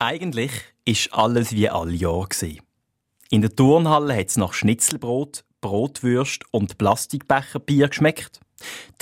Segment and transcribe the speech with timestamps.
[0.00, 0.52] Eigentlich
[0.84, 2.28] ist alles wie alle Jahre.
[3.30, 8.38] In der Turnhalle hat es nach Schnitzelbrot, Brotwürst und Plastikbecherbier geschmeckt.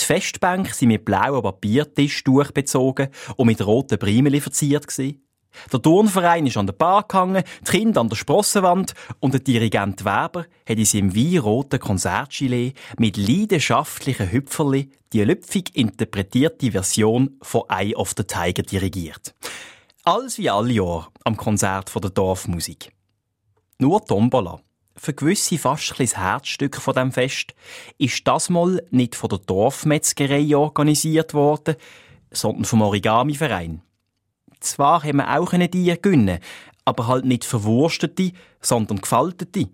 [0.00, 4.86] Die Festbänke sind mit blauem Papiertisch durchbezogen und mit roten Primeli verziert.
[4.98, 10.00] Der Turnverein ist an der Bar gehangen, die Kinder an der Sprossenwand und der Dirigent
[10.00, 17.94] Weber hat in seinem weinroten Konzertgilet mit leidenschaftlichen Hüpferli die lüpfig interpretierte Version von Eye
[17.94, 19.34] of the Tiger dirigiert.
[20.08, 22.92] Alles wie alle Jahre am Konzert von der Dorfmusik.
[23.80, 24.60] Nur Tombola,
[24.94, 27.56] für gewisse fast ein das Herzstück von dem Fest,
[27.98, 31.74] ist das mal nicht von der Dorfmetzgerei organisiert worden,
[32.30, 33.82] sondern vom Origami-Verein.
[34.60, 36.38] Zwar haben wir auch eine die gönnen,
[36.84, 39.70] aber halt nicht verwurstete, sondern gefaltete.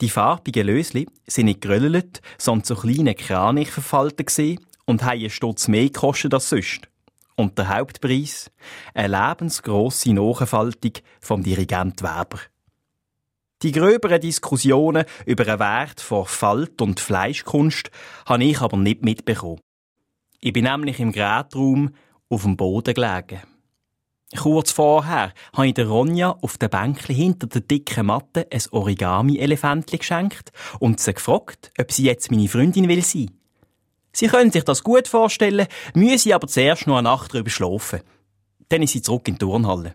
[0.00, 4.34] Die farbigen Lösli sind nicht geröllelt, sondern so kleine Kranich verfaltet
[4.86, 6.88] und haben einen Stutz mehr gekostet als sonst.
[7.36, 8.50] Und der Hauptpreis?
[8.94, 12.40] Eine lebensgrosse Nachfaltung vom Dirigent Weber.
[13.62, 17.90] Die gröberen Diskussionen über den Wert von Falt- und Fleischkunst
[18.26, 19.60] habe ich aber nicht mitbekommen.
[20.40, 21.94] Ich bin nämlich im Gerätraum
[22.28, 23.42] auf dem Boden gelegen.
[24.36, 29.98] Kurz vorher habe ich der Ronja auf der Bänkli hinter der dicken Matte ein Origami-Elefantli
[29.98, 33.35] geschenkt und sie gefragt, ob sie jetzt meine Freundin will sein.
[34.16, 38.00] Sie können sich das gut vorstellen, müssen aber zuerst noch eine Nacht drüber schlafen.
[38.70, 39.94] Dann ist sie zurück in die Turnhalle.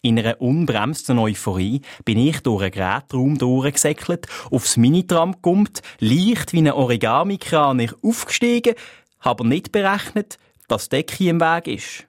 [0.00, 6.62] In einer unbremsten Euphorie bin ich durch einen Gerätraum durchgesäckelt, aufs Minitram gekommt, leicht wie
[6.62, 8.76] ein Origami-Kranich aufgestiegen,
[9.20, 12.06] habe nicht berechnet, dass die Decke im Weg ist.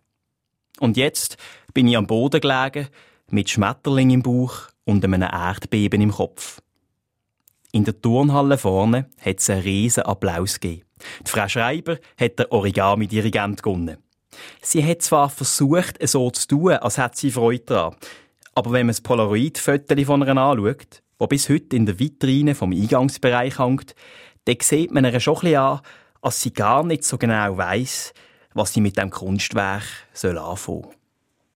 [0.79, 1.35] Und jetzt
[1.73, 2.87] bin ich am Boden gelegen,
[3.29, 6.61] mit Schmetterling im Bauch und einem Erdbeben im Kopf.
[7.71, 10.85] In der Turnhalle vorne hat es einen riesen Applaus gegeben.
[11.25, 13.97] Die Frau Schreiber hat den Origami-Dirigent gewonnen.
[14.61, 17.95] Sie hat zwar versucht, es so zu tun, als hätte sie Freude daran.
[18.55, 22.71] Aber wenn man das Polaroid-Foto von ihr anschaut, wo bis heute in der Vitrine vom
[22.71, 23.93] Eingangsbereich hängt,
[24.45, 25.81] dann sieht man ihr schon ein bisschen an,
[26.21, 28.13] als sie gar nicht so genau weiss,
[28.53, 29.83] was sie mit dem Kunstwerk
[30.23, 30.98] anfangen soll.